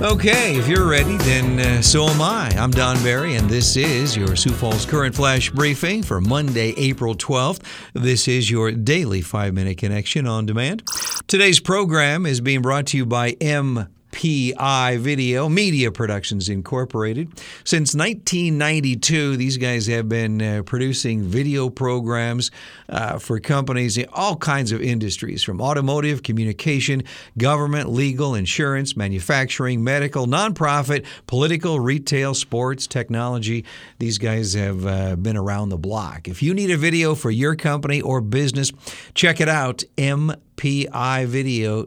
[0.00, 2.50] Okay, if you're ready, then uh, so am I.
[2.56, 7.16] I'm Don Barry, and this is your Sioux Falls Current Flash Briefing for Monday, April
[7.16, 7.60] 12th.
[7.94, 10.84] This is your daily five minute connection on demand.
[11.26, 13.88] Today's program is being brought to you by M.
[14.18, 17.28] PI Video Media Productions Incorporated.
[17.62, 22.50] Since 1992, these guys have been uh, producing video programs
[22.88, 27.04] uh, for companies in all kinds of industries from automotive, communication,
[27.38, 33.64] government, legal, insurance, manufacturing, medical, nonprofit, political, retail, sports, technology.
[34.00, 36.26] These guys have uh, been around the block.
[36.26, 38.72] If you need a video for your company or business,
[39.14, 39.84] check it out.
[39.96, 41.86] M pivideo.net.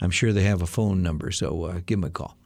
[0.00, 2.38] I'm sure they have a phone number, so uh, give them a call.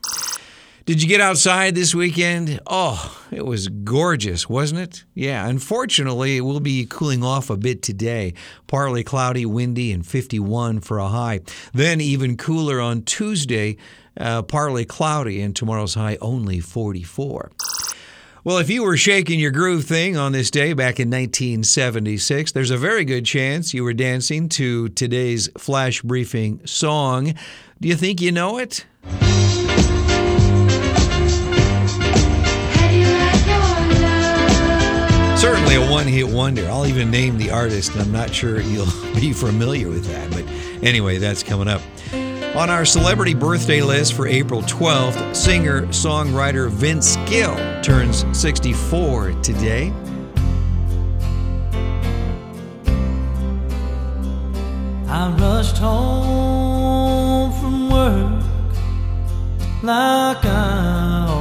[0.86, 2.60] Did you get outside this weekend?
[2.64, 5.04] Oh, it was gorgeous, wasn't it?
[5.14, 8.34] Yeah, unfortunately, it will be cooling off a bit today.
[8.68, 11.40] Partly cloudy, windy, and 51 for a high.
[11.74, 13.78] Then even cooler on Tuesday,
[14.16, 17.50] uh, partly cloudy, and tomorrow's high only 44.
[18.46, 22.70] Well, if you were shaking your groove thing on this day back in 1976, there's
[22.70, 27.34] a very good chance you were dancing to today's flash briefing song.
[27.80, 28.86] Do you think you know it?
[35.40, 36.68] Certainly a one hit wonder.
[36.68, 40.30] I'll even name the artist, and I'm not sure you'll be familiar with that.
[40.30, 40.44] But
[40.86, 41.82] anyway, that's coming up.
[42.56, 49.92] On our celebrity birthday list for April 12th, singer songwriter Vince Gill turns 64 today.
[55.06, 58.42] I rushed home from work
[59.82, 61.35] like I.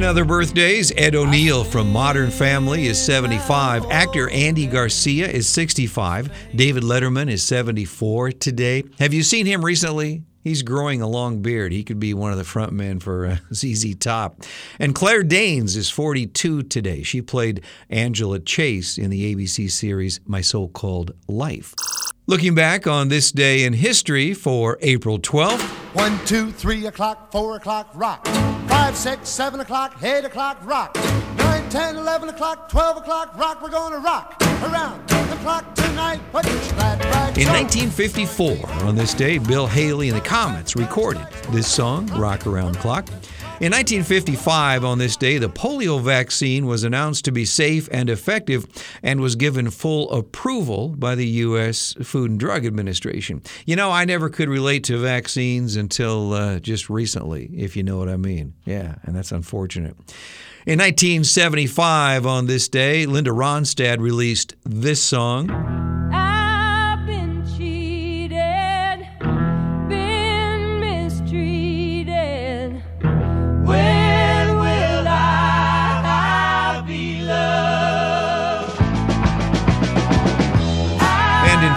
[0.00, 3.84] In other birthdays, Ed O'Neill from Modern Family is 75.
[3.90, 6.32] Actor Andy Garcia is 65.
[6.56, 8.82] David Letterman is 74 today.
[8.98, 10.22] Have you seen him recently?
[10.42, 11.70] He's growing a long beard.
[11.72, 14.40] He could be one of the front men for uh, ZZ Top.
[14.78, 17.02] And Claire Danes is 42 today.
[17.02, 21.74] She played Angela Chase in the ABC series My So Called Life.
[22.26, 25.60] Looking back on this day in history for April 12th.
[25.94, 28.26] One, two, three o'clock, four o'clock, rock.
[28.90, 30.98] Five, six, seven o'clock, eight o'clock, rock.
[31.36, 33.62] Nine, ten, eleven o'clock, twelve o'clock, rock.
[33.62, 34.34] We're gonna rock
[34.64, 36.18] around the clock tonight.
[36.32, 41.24] Put your glad rags In 1954, on this day, Bill Haley and the Comets recorded
[41.50, 43.08] this song, Rock Around the Clock.
[43.60, 48.66] In 1955, on this day, the polio vaccine was announced to be safe and effective
[49.02, 51.94] and was given full approval by the U.S.
[52.02, 53.42] Food and Drug Administration.
[53.66, 57.98] You know, I never could relate to vaccines until uh, just recently, if you know
[57.98, 58.54] what I mean.
[58.64, 59.94] Yeah, and that's unfortunate.
[60.64, 65.89] In 1975, on this day, Linda Ronstadt released this song.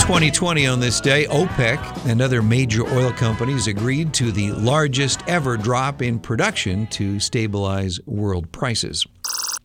[0.04, 5.56] 2020, on this day, OPEC and other major oil companies agreed to the largest ever
[5.56, 9.08] drop in production to stabilize world prices.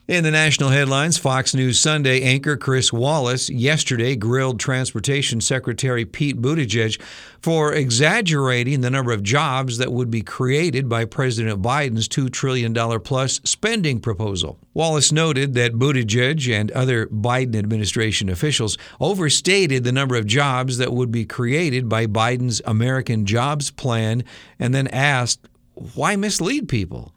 [0.08, 6.40] In the national headlines, Fox News Sunday anchor Chris Wallace yesterday grilled Transportation Secretary Pete
[6.40, 6.98] Buttigieg
[7.42, 12.72] for exaggerating the number of jobs that would be created by President Biden's $2 trillion
[13.00, 14.58] plus spending proposal.
[14.72, 20.94] Wallace noted that Buttigieg and other Biden administration officials overstated the number of jobs that
[20.94, 24.24] would be created by Biden's American Jobs Plan
[24.58, 27.12] and then asked, why mislead people?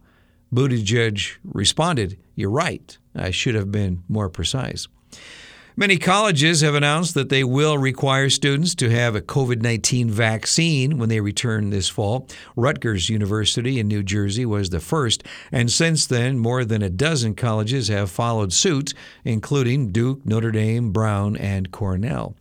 [0.53, 2.97] Buttigieg responded, You're right.
[3.15, 4.87] I should have been more precise.
[5.77, 10.97] Many colleges have announced that they will require students to have a COVID 19 vaccine
[10.97, 12.27] when they return this fall.
[12.57, 17.35] Rutgers University in New Jersey was the first, and since then, more than a dozen
[17.35, 22.35] colleges have followed suit, including Duke, Notre Dame, Brown, and Cornell.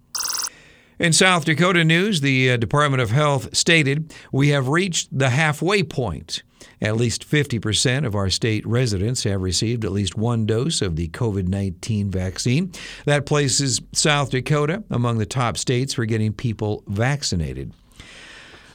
[0.99, 5.85] In South Dakota news, the uh, Department of Health stated, We have reached the halfway
[5.85, 6.43] point.
[6.81, 11.09] At least 50% of our state residents have received at least one dose of the
[11.09, 12.73] COVID 19 vaccine.
[13.05, 17.73] That places South Dakota among the top states for getting people vaccinated.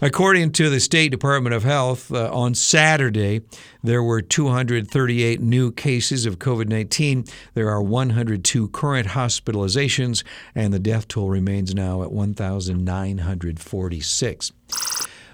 [0.01, 3.41] According to the State Department of Health, uh, on Saturday,
[3.81, 7.23] there were 238 new cases of COVID 19.
[7.53, 14.51] There are 102 current hospitalizations, and the death toll remains now at 1,946.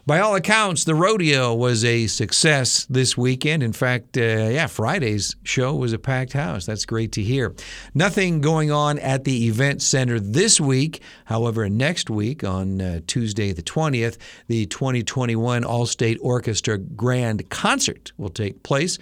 [0.06, 3.62] By all accounts, the rodeo was a success this weekend.
[3.62, 6.65] In fact, uh, yeah, Friday's show was a packed house.
[6.65, 7.53] That's great to hear.
[7.94, 11.03] Nothing going on at the event center this week.
[11.25, 14.18] However, next week on uh, Tuesday the 20th,
[14.48, 18.98] the 2021 All-State Orchestra Grand Concert will take place.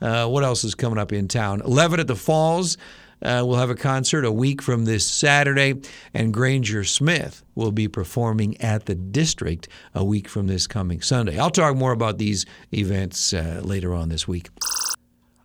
[0.00, 1.62] Uh, what else is coming up in town?
[1.64, 2.76] Levitt at the Falls.
[3.22, 5.74] Uh, we'll have a concert a week from this Saturday,
[6.12, 11.38] and Granger Smith will be performing at the District a week from this coming Sunday.
[11.38, 14.48] I'll talk more about these events uh, later on this week.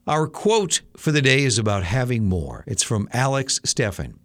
[0.08, 2.64] Our quote for the day is about having more.
[2.66, 4.16] It's from Alex Steffen.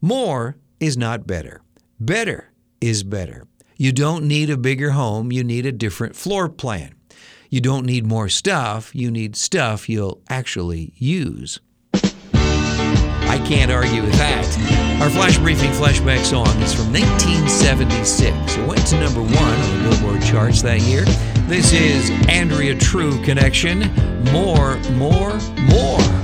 [0.00, 1.62] More is not better.
[1.98, 3.46] Better is better.
[3.76, 6.94] You don't need a bigger home, you need a different floor plan.
[7.50, 11.58] You don't need more stuff, you need stuff you'll actually use.
[13.32, 15.00] I can't argue with that.
[15.00, 18.58] Our flash briefing flashback song is from 1976.
[18.58, 21.06] It went to number one on the Billboard charts that year.
[21.48, 23.90] This is Andrea True Connection.
[24.32, 25.32] More, more,
[25.62, 26.21] more.